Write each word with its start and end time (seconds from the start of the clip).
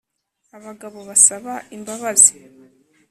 abagabo 0.57 0.99
basaba 1.09 1.53
imbabazi 1.75 2.33